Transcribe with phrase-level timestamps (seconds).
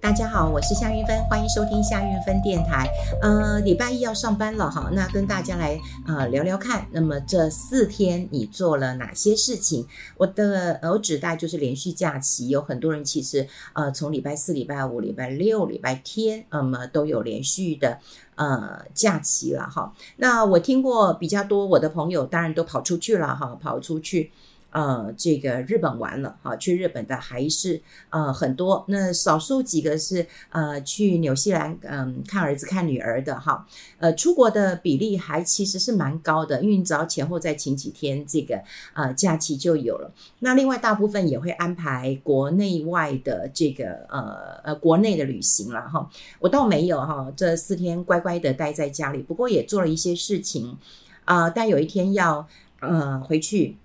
[0.00, 2.88] 大家好，我是夏韵芬，欢迎收听夏韵芬电台。
[3.20, 6.86] 呃，礼拜一要上班了哈，那跟大家来呃聊聊看。
[6.90, 9.86] 那么这四天你做了哪些事情？
[10.16, 17.98] 我的我指代就是连续假期，有很多人其实呃从礼拜四、礼拜五、礼拜六、礼拜天，那么都有连续的
[18.36, 19.92] 呃假期了哈。
[20.16, 24.32] 那我听过比较多，我的朋友当然都跑出去了哈，跑出去。
[24.70, 28.84] 呃，这个日本玩了哈，去日本的还是呃很多。
[28.88, 33.66] 那少数几个是呃去纽西兰嗯看儿子看女儿的哈。
[33.98, 38.62] 呃，出国的比例还其实是蛮高的，因为你只要前后再请几天，这个
[38.94, 40.12] 呃假期就有了。
[40.38, 46.08] 那另外大部分也会安排国内外的这个呃呃国内的旅行了哈。
[46.38, 50.78] 我倒没有哈，这四天乖乖的待在家里，不过也做了一些事情
[51.24, 51.50] 啊、呃。
[51.50, 52.46] 但有一天要
[52.78, 53.76] 呃回去。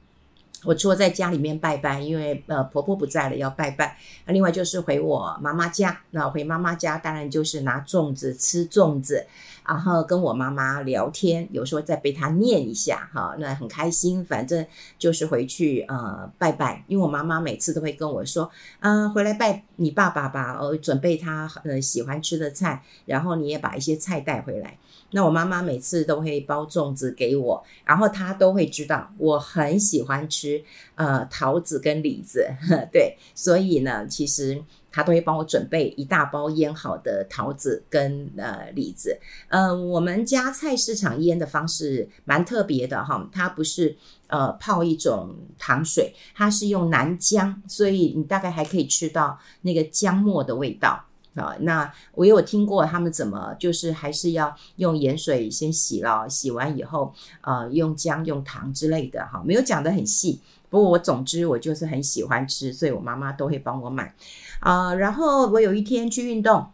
[0.65, 3.97] 我除了在家里面拜拜，因为呃婆婆不在了要拜拜。
[4.25, 9.25] 那另外就是回我妈妈家，那回妈妈家当然就是拿粽子吃粽子，
[9.67, 14.25] 然后跟我妈妈聊天，有时候再被她念一下哈，那很开心。
[14.25, 14.65] 反正
[14.97, 18.49] 就是回去呃拜拜，因为我妈妈每次都会跟我说，
[18.79, 24.77] 嗯、回来拜你爸爸吧，呃准备他呃喜欢吃的菜，然后你也把一些菜带回来。
[25.15, 30.61] 那我妈妈每次都会包粽子给我，然后她都会知道我很喜欢吃
[30.95, 32.45] 呃桃子跟李子，
[32.91, 39.17] 对，所以呢，其实她都会帮我准备一大包腌好的桃子跟呃李子。
[39.47, 43.95] 嗯、呃，我们家菜市场腌的方式蛮特别的哈，它不是
[44.27, 51.05] 呃泡一种糖水，它是用南姜，所以你大概还可以吃到那个姜末的味道。
[51.35, 60.41] 啊，那我有听过他们怎么，就是还是要用盐水先洗了，洗完以后，呃，用姜、用糖之类的，哈，没有讲得很细。
[60.69, 64.13] 不过我总之我就是很喜欢吃，所以我妈妈都会帮我买。
[64.59, 66.67] 啊、然后我有一天去运动。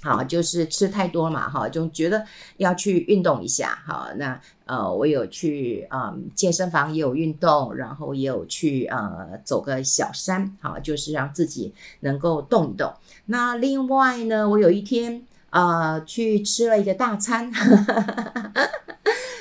[0.00, 2.24] 好，就是吃太多嘛，哈，就觉得
[2.58, 12.92] 要去运动一下，好，那呃，我有去嗯健身房也有运动，然后也有去呃走个小山，好，就是让自己能够动一动。
[13.26, 17.50] 那另外呢，我有一天呃去吃了一个大餐。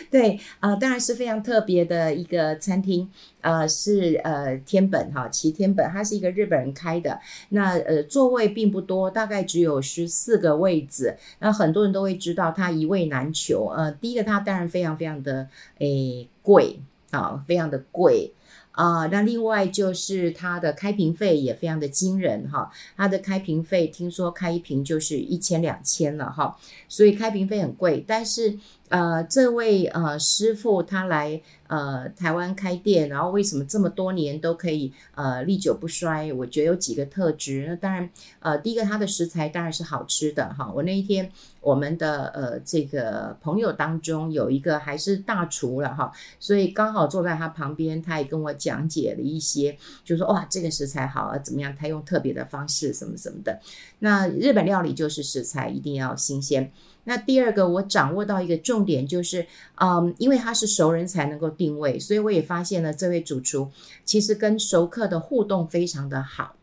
[0.09, 3.09] 对啊、呃，当然是非常特别的一个餐厅，
[3.41, 7.19] 呃，是呃天本哈，齐天本，它是一个日本人开的。
[7.49, 11.17] 那呃座位并不多，大概只有十四个位置。
[11.39, 13.67] 那很多人都会知道它一位难求。
[13.75, 15.47] 呃，第一个它当然非常非常的
[15.79, 16.79] 诶贵
[17.11, 18.33] 啊，非常的贵。
[18.71, 26.55] 啊、那另外就是它的开瓶费也非常的惊人哈，它的开瓶费听说开一瓶就是一千两千了哈，
[26.87, 28.05] 所以开瓶费很贵。
[28.07, 28.55] 但是
[28.89, 36.31] 呃，这位呃师傅他来呃台湾开店，然后为什么这么多年都可以呃历久不衰？
[36.33, 37.65] 我觉得有几个特质。
[37.67, 38.09] 那当然
[38.39, 40.71] 呃，第一个他的食材当然是好吃的哈。
[40.73, 48.87] 我那一天我们的呃这个朋友当中有一个还是大厨了哈，所以刚好坐在他旁边，他也跟我讲。
[48.87, 51.75] 解了一些，就说哇，这个食材好啊，怎么样？
[51.75, 53.59] 他用特别的方式，什么什么的。
[53.99, 56.71] 那日本料理就是食材一定要新鲜。
[57.03, 59.43] 那第二个，我掌握到一个重重点，就是
[59.75, 63.71] 嗯，因为他是熟人才能够定位，所以我也发现了这位主厨
[64.05, 66.53] 其实跟熟客的互动非常的好。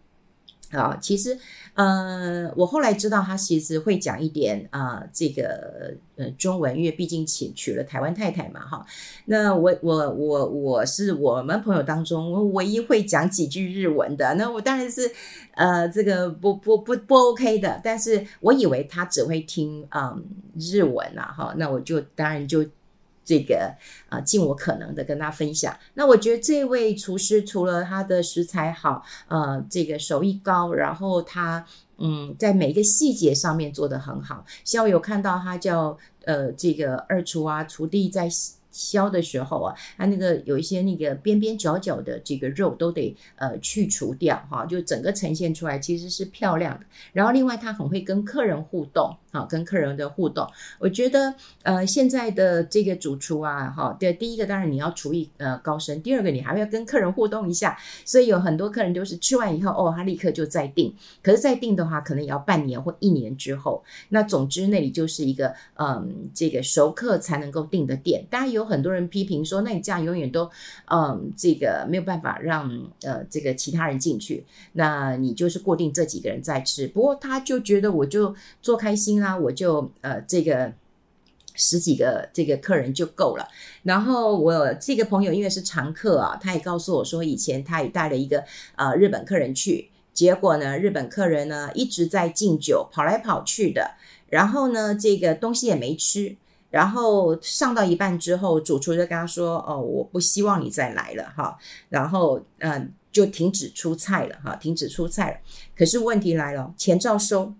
[0.70, 1.38] 啊，其实，
[1.74, 8.84] 呃，我后来知道他其实会讲一点啊、这个呃中文，因为毕竟娶娶了台湾太太嘛，哈。
[9.26, 15.10] 那我我我我是我们朋友当中唯一会讲几句日文的，那我当然是
[15.54, 20.24] 呃这个不不不不 OK 的，但是我以为他只会听嗯
[20.58, 22.64] 日文啊，哈，那我就当然就。
[23.24, 23.74] 这个
[24.08, 25.76] 啊，尽我可能的跟他分享。
[25.94, 31.64] 那我觉得这位厨师除了他的食材好，呃，这个手艺高，然后他
[31.98, 34.44] 嗯，在每一个细节上面做得很好。
[34.64, 38.28] 像我有看到他叫呃这个二厨啊，厨弟在。
[38.76, 46.84] 削的时候啊，它那个有一些那个边边角角的这个肉都得呃去除掉哈，就整个呈现出来其实是漂亮的。
[47.12, 63.84] 然后另外他很会跟客人互动，好，跟客人的互动，我觉得呃现在的这个主厨啊，哈，对，第一个当然你要厨艺呃高深，第二个你还要跟客人互动一下，所以有很多客人就是吃完以后哦，他立刻就再订，可是再订的话可能也要半年或一年之后。
[64.08, 68.64] 那总之那里就是一个嗯这个熟客才能够订的店，当然有。
[68.64, 70.50] 很多人批评说，那你这样永远都，
[70.90, 72.68] 嗯，这个没有办法让
[73.02, 76.88] 呃这个其他人进去，那你就是固定这几个人在吃。
[76.88, 80.70] 不过他就觉得我就做开心那，我就呃这个
[81.54, 83.48] 十几个这个客人就够了。
[83.82, 88.44] 然后我这个朋友因为是常客啊，他也告诉我说，以前他也带了一个
[88.76, 89.90] 呃日本客人去。
[90.12, 93.96] 结果呢，日本客人呢一直在敬酒，跑来跑去的，
[94.28, 96.36] 然后呢，这个东西也没吃，
[96.70, 101.58] 然后上到一半之后，主厨就跟他说：“哦，我不希望你再来了，哈。”
[101.90, 105.36] 然后嗯、就停止出菜了，哈，停止出菜了。
[105.76, 107.52] 可是问题来了，钱照收。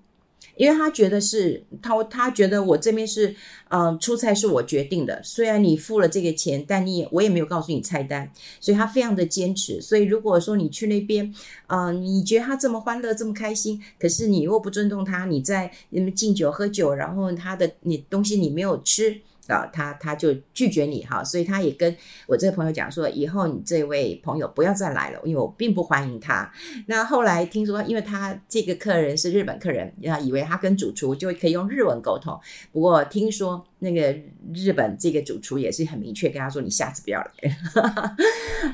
[0.57, 3.29] 因为他觉得是他，他觉得我这边是，
[3.69, 5.21] 嗯、呃，出菜是我决定的。
[5.23, 8.31] 虽然你付了这个钱，但你也我也没有告诉你菜单，
[8.61, 9.81] 所以他非常的坚持。
[9.81, 11.35] 所以如果说你去那边，
[11.67, 19.21] 啊、你觉得他这么欢乐，这么开心，可是你又不尊重他，你在那边敬酒喝酒，然后他的你东西你没有吃。
[19.53, 21.95] 啊，他他就拒绝你哈，所以他也跟
[22.27, 26.51] 我这个朋友讲说，以后你这位朋友不要再来了，因为我并不欢迎他。
[26.87, 32.41] 那后来听说，因为他这个客人是日本客人，然后，以为他跟主厨就可以用日文沟通，
[32.73, 33.65] 不过听说。
[33.81, 34.17] 那个
[34.55, 37.59] 日本这个主厨也是很明确跟他说：“你下次不要来。”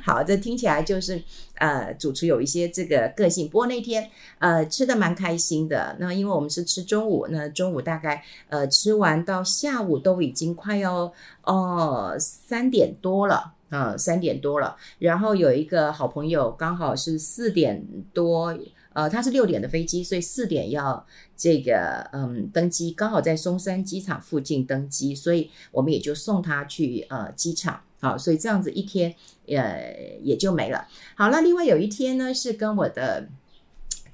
[0.05, 1.20] 好，这听起来就是
[1.56, 3.49] 呃，主厨有一些这个个性。
[3.49, 4.08] 不过那天
[4.38, 5.97] 呃吃的蛮开心的。
[5.99, 11.12] 那因为我们是吃中午，那中午大概呃吃完到下午都已经快要
[11.43, 14.76] 哦三点多了啊，三点多了。
[14.99, 18.56] 然后有一个好朋友刚好是四点多。
[19.00, 29.14] 呃，他是六点的飞机，所以四点要这个嗯登机，刚好在松山机场附近登机，所以我们也就送他去呃机场，好，所以这样子一天
[29.47, 30.87] 呃也就没了。
[31.14, 33.26] 好，那另外有一天呢，是跟我的。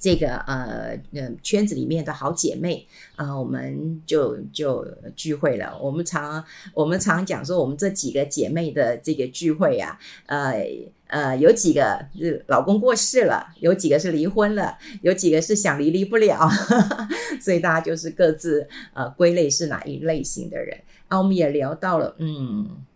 [0.07, 0.97] 这个呃
[1.43, 2.87] 圈子里面的好姐妹
[3.17, 4.87] 啊、我们就就
[5.17, 5.77] 聚会了。
[5.83, 10.65] 我们常我们常讲说，我们这几个姐妹的这个聚会啊，呃
[11.09, 16.49] 呃，有几个是老公过世了，有几个是离婚了，有几个是想离离不了，
[17.43, 20.79] 所以大家就是各自呃归类是哪一类型的人。
[21.09, 22.87] 啊，我们也聊到了，嗯。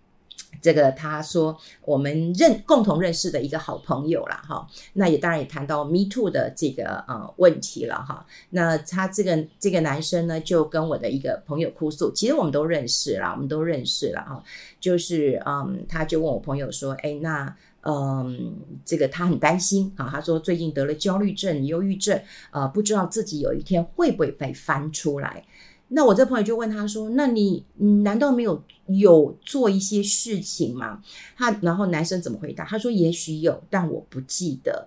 [0.61, 8.27] 这个他说我们认共同认识的一个好朋友了哈，那也当然也谈到 Me Too 的这个呃问题了哈。
[8.51, 14.43] 那他这个这个男生呢，就跟我的一个朋友哭诉，其实我们都认识了，我们都认识了哈。
[14.81, 22.21] 就是嗯，他就问我朋友说，哎，那嗯，这个他很担心啊，他说最近得了焦虑症、忧郁症，
[22.51, 25.45] 呃，不知道自己有一天会不会被翻出来。
[25.93, 27.65] 那我这朋友就问他说：“那你
[28.05, 31.03] 难道没有有做一些事情吗？”
[31.37, 32.65] 他然后男生怎么回答？
[32.65, 34.87] 他说：“也许有，但我不记得。”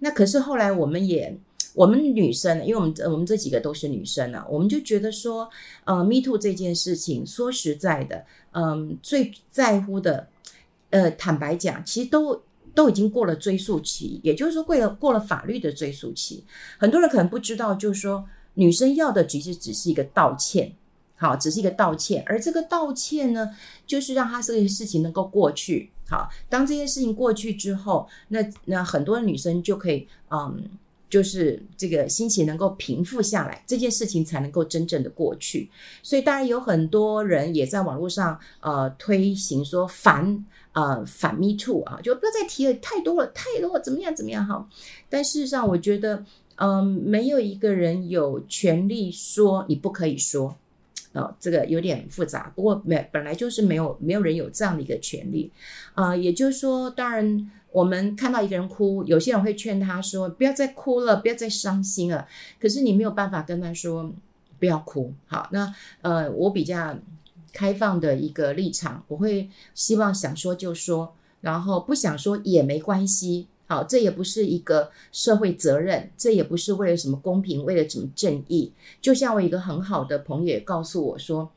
[0.00, 1.34] 那可是后来我们也
[1.74, 5.48] 我们女生，因为我们我们这几个都是女生啊，我们就觉得说，
[5.84, 10.28] 呃，Me Too 这件事情，说实在的，嗯、最在乎的，
[10.90, 12.42] 呃，坦白讲，其实都
[12.74, 16.44] 都已经过了追溯期，也就是说过了过了法律的追溯期。
[16.76, 18.22] 很多人可能不知道，就是说。
[18.54, 20.74] 女生要的其实只是一个道歉，
[21.16, 23.50] 好，只是一个道歉，而这个道歉呢，
[23.86, 25.90] 就是让她这件事情能够过去。
[26.08, 30.62] 好，当这件事情过去之后，那那很多女生就可以，嗯，
[31.08, 35.70] 就是这个心情能够平复下来，这件事情才能够真正的过去。
[36.02, 44.68] 所以当然有很多人也在网络上呃推行说反呃反 Me Too 啊，就不要再提了，太多了，太多了，怎么样怎么样哈。
[45.08, 46.26] 但事实上，我觉得。
[46.56, 50.56] 嗯，没有一个人有权利说你不可以说，
[51.12, 52.52] 哦，这个有点复杂。
[52.54, 55.50] 不过没本来就是没有没有人有这样的一个权利，
[55.94, 62.28] 啊、也就是说，当然我们看到一个人哭，有些人会劝他说不要再哭了，不要再伤心了。
[62.60, 64.12] 可是你没有办法跟他说
[64.58, 65.12] 不要哭。
[65.26, 66.96] 好，那呃，我比较
[67.52, 73.48] 开放的一个立场，我会希望想说就说，然后不想说也没关系。
[73.72, 78.70] 好，这也不是一个社会责任，这也不是为了什么公平，为了什么正义。
[79.00, 81.50] 就像我一个很好的朋友也告诉我说，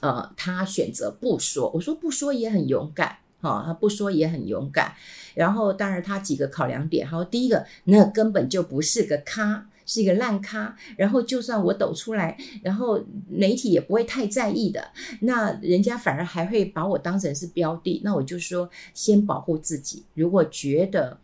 [0.00, 4.92] 呃，他选择不说，我说不说也很勇敢，哈，他不说也很勇敢。
[5.36, 9.68] 然后，当然他几个考量点，好，第一个，那根本就不是个咖。
[9.88, 20.02] 是一个烂咖，然后就算我抖出来，然后媒体也不会太在意的，那人家反而还会把我当成是标的，那我就说先保护自己。
[20.14, 21.16] 如果觉得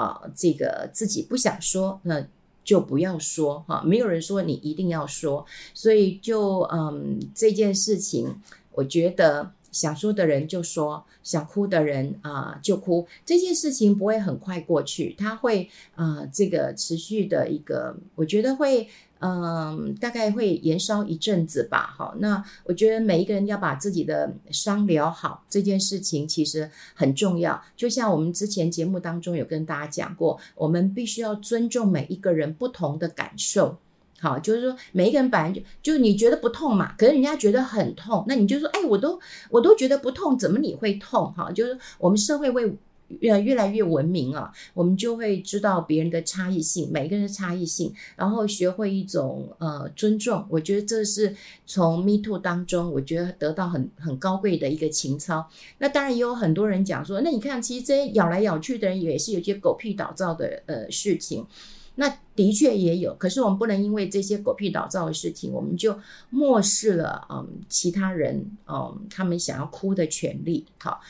[0.00, 2.26] 啊、这个自己不想说，那
[2.64, 8.40] 就不要说哈，没有人说你一定要说，所以就嗯，这件事情，
[8.72, 9.52] 我觉得。
[9.70, 13.06] 想说的人就说，想哭的人啊、就哭。
[13.24, 18.88] 这件事情不会很快过去，它会啊、呃、这个持续的一个，我觉得会
[19.22, 21.94] 嗯、大概会延烧一阵子吧。
[21.94, 27.62] 好，那我觉得每一个人要把自己的伤疗好，这件事情其实很重要。
[27.76, 33.76] 就像我们之前节目当中有跟大家讲过，我们必须要尊重每一个人不同的感受。
[34.20, 41.32] 好，就是说每一个人本来就就你觉得不痛嘛，可是人家觉得很痛，那你就说，哎，我都我都觉得不痛，怎么你会痛？
[41.32, 42.70] 哈，就是我们社会会
[43.18, 50.44] 越越来越文明啊，我们就会知道别人的差异性，每一个人的差异性，然后学会一种呃尊重。
[50.50, 51.34] 我觉得这是
[51.64, 55.48] 从 Me Too 当中，我觉得得到很很高贵的一个情操。
[55.78, 61.46] 那当然也有很多人讲说，那你看，其实这些咬来咬去的人也是有些狗屁倒灶的呃事情。
[61.96, 65.98] 那的确也有，可是我们不能因为这些狗屁倒灶的事情，我们就
[66.30, 70.66] 漠视了嗯其他人嗯他们想要哭的权利。
[70.78, 71.00] 好，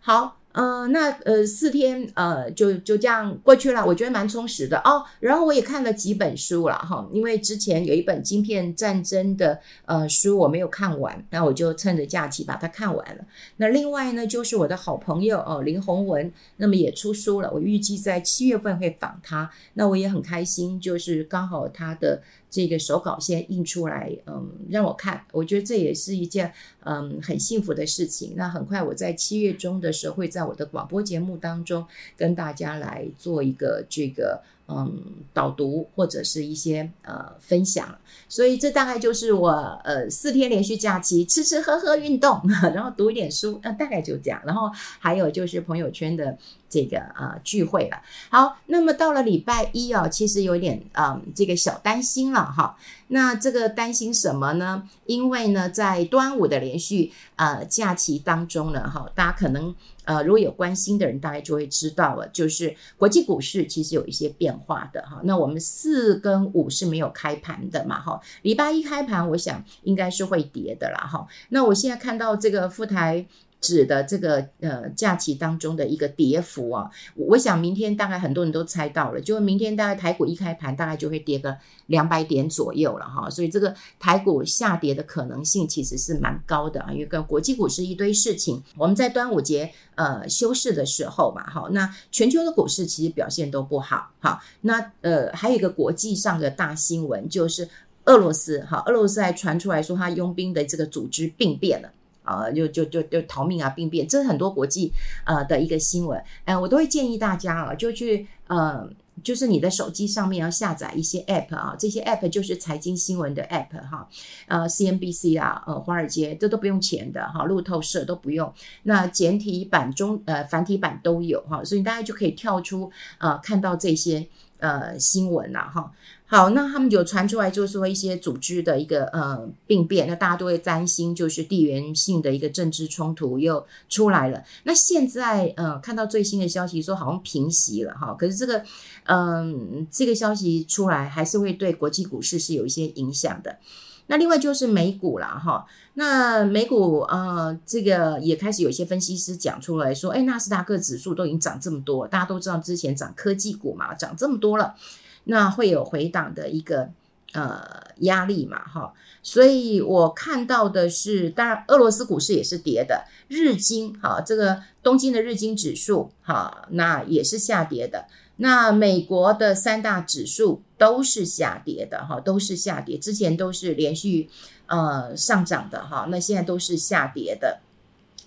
[0.00, 0.39] 好。
[0.52, 5.04] 呃，那呃四天呃就就这样过去了，我觉得蛮充实的哦。
[5.20, 13.24] 然后我也看了几本书了哈，因为之前有一本晶片战争的呃书我没有看完，那我就趁着假期把它看完了。
[13.58, 22.20] 那另外呢，就是我的好朋友哦林宏文，那么也出书了，我预计在七月份会访他，那我也很开心，就是刚好他的。
[22.50, 28.34] 这个手稿先印出来，嗯，让我看，我觉得这也是一件嗯很幸福的事情。
[28.36, 34.42] 那很快我在七月中的时候会在我的广播节目当中跟大家来做一个这个。
[34.70, 35.02] 嗯，
[35.34, 37.92] 导读或者是一些呃分享，
[38.28, 39.50] 所以这大概就是我
[39.84, 42.40] 呃四天连续假期吃吃喝喝运动，
[42.74, 46.36] 然后读一点书，呃大概就这样，然后还有就是朋友圈的
[46.68, 48.00] 这个呃聚会了。
[48.30, 52.76] 好，那么到了礼拜一啊，其实有点嗯这个小担心了哈。
[53.08, 54.88] 那这个担心什么呢？
[55.06, 59.74] 因为呢，在端午的连续呃假期当中呢，哈，大家可能。
[60.04, 65.20] 呃，如果有关心的人，大概就会知道了，就是国际股市其实有一些变化的哈。
[65.24, 71.26] 那我们四跟五是没有开盘的嘛哈，礼拜一开盘，我想应该是会跌的啦哈。
[71.50, 73.26] 那我现在看到这个富台。
[73.60, 97.68] 指的这个呃假期当中的一个跌幅啊，我想明天大概很多人都猜到了，就明天大概台股一开盘大概就会跌个两百点左右了哈，所以这个台股下跌的可能性其实是蛮高的啊，因为跟国际股市一堆事情，我们在端午节呃休市的时候嘛哈，那全球的股市其实表现都不好哈，那呃还有一个国际上的大新闻就是
[98.06, 101.90] 俄罗斯哈，俄罗斯还传出来说他佣兵的这个组织病变了。
[102.38, 104.92] 呃，就就就就逃命啊，病变，这是很多国际
[105.24, 108.88] 呃的一个新闻，呃，我都会建议大家啊，就去呃，
[109.22, 114.08] 就是你的手机上面要下载一些 app 啊，这些 app 就是财经新闻的 app 哈，
[114.46, 118.52] 呃，CNBC 啊，呃，华尔街这都不用钱的哈，路透社都不用，
[118.84, 124.26] 那简体版中呃繁体版都有哈，所以大家就可以跳出呃看到这些
[124.58, 125.92] 呃新闻了哈。
[126.32, 134.40] 好，那他们有传出来，就是说一些组织的一个呃病变，那大家都会担心，就是地缘性的一个政治冲突又出来了。
[134.62, 138.62] 那现在呃看到最新的消息说好像平息了哈，可是这个
[139.06, 143.58] 嗯、呃、这个消息出来还是会对国际股市是有一些影响的。
[144.06, 154.76] 那另外就是美股了哈，那美股呃这个也开始有一些分析师讲出来说，哎，纳斯达克指数都已经涨这么多，大家都知道之前涨科技股嘛，涨这么多了。
[155.24, 156.88] 那会有回档的一个
[157.32, 157.62] 呃
[157.98, 168.06] 压力嘛，哈，所以我看到的是，当然俄罗斯股市也是跌的，日经哈，这个东京的日经指数哈，那也是下跌的。
[168.36, 174.30] 那美国的三大指数都是下跌的哈，都是下跌，之前都是连续
[174.66, 177.60] 呃上涨的哈，那现在都是下跌的。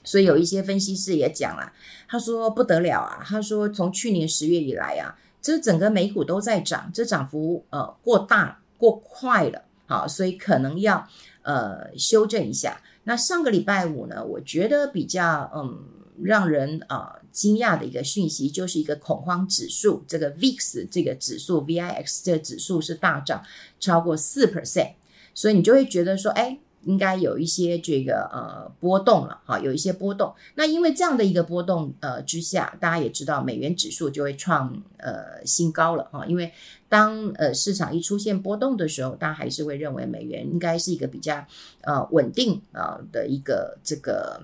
[0.03, 1.73] 所以有一些分析师也讲了，
[2.07, 5.17] 他说不得了啊，他说从去年十月以来啊。
[5.43, 11.07] 这整个美股都在涨，这涨幅呃过大过快了，好，所以可能要
[11.43, 12.81] 呃修正一下。
[13.03, 15.83] 那上个礼拜五呢，我觉得比较嗯
[16.23, 23.43] 让人啊、呃、惊讶的一个讯息，就是一个恐慌指数，这个 VIX 这个指数 VIX 这个指数是大涨
[23.79, 24.93] 超过四 percent，
[25.35, 26.57] 所以你就会觉得说，哎。
[26.85, 30.33] 应该有一些这个呃波动了哈，有一些波动。
[30.55, 36.25] 那因为这样的一个波动呃之下，大家也知道美元指数就会创呃新高了哈。
[36.25, 36.51] 因为
[36.87, 41.45] 当呃市场一出现波动的时候，大家还是会认为美元应该是一个比较
[41.81, 44.41] 呃稳定啊的一个这个。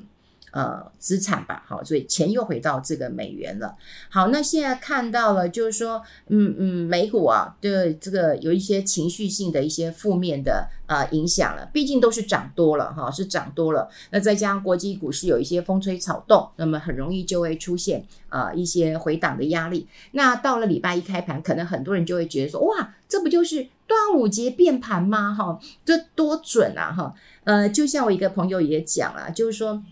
[0.51, 3.75] 呃，资产吧，好，所以钱又回到这个美元了。
[4.09, 11.69] 好，那现在看到了，就是说，嗯嗯，美股啊，对这个有一些情绪性的一些负面的呃影响了。
[11.71, 13.87] 毕竟都是涨多了哈，是涨多了。
[14.09, 19.87] 那再加上国际股市有一些风吹草动，那么很容易就会出现呃一些回档的压力。
[20.13, 25.31] 那到了礼拜一开盘，可能很多人就会觉得说，哇，这不就是端午节变盘吗？
[25.31, 26.91] 哈，这多准啊！
[26.91, 27.13] 哈，
[27.43, 29.83] 呃，就像我一个朋友也讲了，就是说。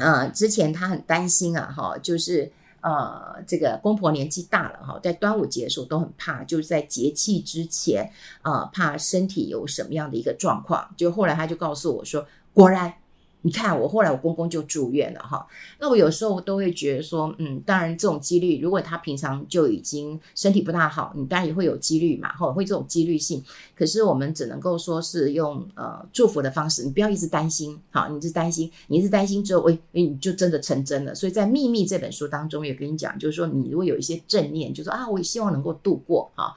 [0.00, 8.10] 呃，之前他很担心啊，哈，就是呃，这个公婆年纪大了哈，在端午节的时候都很怕，就是在节气之前
[8.42, 10.88] 啊，怕身体有什么样的一个状况。
[10.96, 12.92] 就后来他就告诉我说，果然
[13.42, 15.46] 你看，我后来我公公就住院了哈。
[15.78, 23.42] 那我有时候都会觉得说，嗯，当然这种几率，如果他平常就已经身体不大好，你当然也会有几率嘛，哈，会这种几率性。
[23.74, 31.14] 可是我们只能够说是用呃祝福的方式，你不要一直担心，好，你是担心，你是担心之后，哎，你就真的成真了。
[31.14, 36.54] 所以在《秘密》这本书当中也跟你讲，就是说你如果有一些正念，就是说啊，我希望能够度过哈。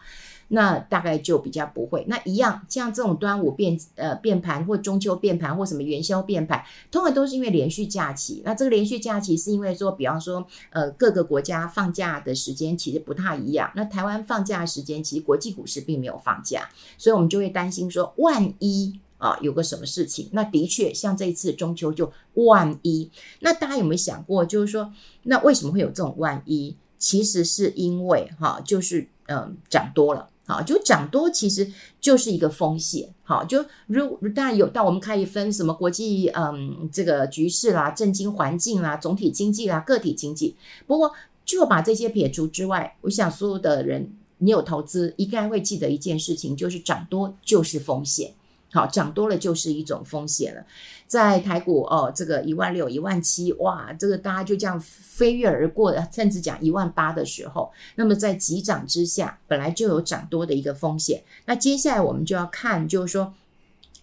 [0.53, 2.05] 那大概就比较不会。
[2.07, 8.43] 那一样，像这种端午变呃变盘或中秋变盘或什么元宵变盘，通常都是因为连续假期。
[8.45, 13.71] 那这个连续假期是因为说，比方说呃各个国家放假的时间其实不太一样。
[13.75, 16.69] 那台湾放假时间，其实国际股市并没有放假，
[16.99, 20.29] 所以我们就会担心说，万一啊有个什么事情。
[20.33, 23.09] 那的确，像这一次中秋就万一。
[23.39, 24.93] 那大家有没有想过，就是说，
[25.23, 26.77] 那为什么会有这种万一？
[26.99, 30.29] 其实是因为哈，就是嗯涨多了。
[30.45, 31.71] 好，就涨多其实
[32.01, 33.13] 就是一个风险。
[33.23, 40.55] 好，就如当然有，但我们可以分什么国际嗯这个局势啦、政经环境啦、总体经济啦、个体经济。
[40.85, 41.11] 不过
[41.45, 48.33] 就把这些撇除之外，我想所有的人，你有投资应该会记得一件事情，就是涨多就是风险。
[48.73, 50.65] 好，涨多了就是一种风险了。
[51.05, 61.21] 在台股哦，这个一万六、一万七，哇，这个大家就这样飞跃而过的，甚至讲一万八的时候，那么在急涨之下，本来就有涨多的一个风险。
[61.45, 63.31] 那接下来我们就要看，就是说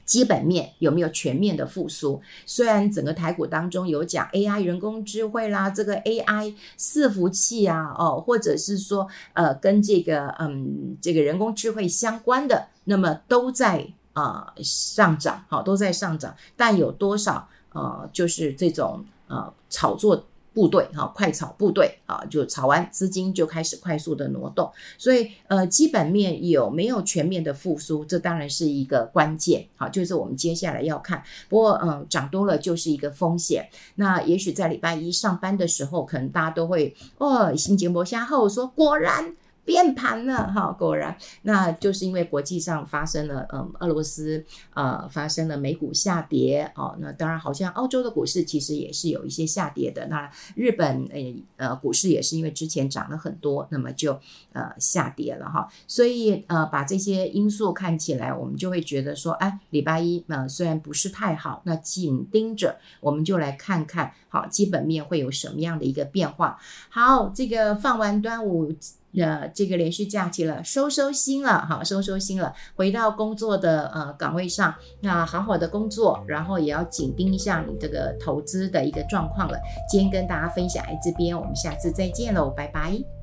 [0.05, 2.23] 基本面有没有全面的复苏。
[2.47, 13.89] 虽然整个台股当中有讲 AI 人工智慧啦，这个 AI 伺服器啊，哦，或者是说呃跟这个嗯这个人工智慧相关的，那么都在。
[14.13, 31.23] 啊、上涨，好，都在上涨，但有多少呃，就是这种呃炒作部队哈、快炒部队啊，就炒完资金就开始快速的挪动，所以呃，基本面有没有全面的复苏，这当然是一个关键，好，就是我们接下来要看。
[31.49, 33.69] 不过嗯，涨多了就是一个风险。
[33.95, 39.37] 那也许在礼拜一上班的时候，可能大家都会哦，心情不下后说，果然。
[39.65, 54.19] 变盘了哈，果然，那就是因为国际上发生了，嗯，俄罗斯呃发生了美股下跌哦，那当然好像澳洲的股市其实也是有一些下跌的，那日本诶呃股市也是因为之前涨了很多，那么就
[54.53, 66.59] 呃下跌了哈，所以呃把这些因素看起来，我们就会觉得说，哎，礼拜一呃虽然不是太好，那紧盯着我们就来看看，好，基本面会有什么样的一个变化。
[66.89, 68.75] 好，这个放完端午。
[69.19, 79.59] 呃，这个连续假期了，收收心了，好，收收心了，回到工作的呃岗位上，那好好的工作，然后也要紧盯一下你这个投资的一个状况了。
[79.91, 83.20] 今天跟大家分享在这边，我们下次再见喽，拜拜。